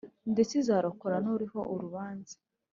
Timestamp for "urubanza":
1.73-2.35